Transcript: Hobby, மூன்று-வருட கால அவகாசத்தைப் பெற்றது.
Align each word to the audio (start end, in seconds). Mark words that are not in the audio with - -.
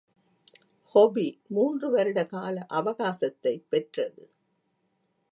Hobby, 0.93 1.39
மூன்று-வருட 1.47 2.25
கால 2.25 2.65
அவகாசத்தைப் 2.69 3.63
பெற்றது. 3.69 4.29